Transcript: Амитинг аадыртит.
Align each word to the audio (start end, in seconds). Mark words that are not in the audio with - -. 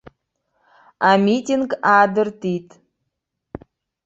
Амитинг 1.09 1.71
аадыртит. 1.93 2.67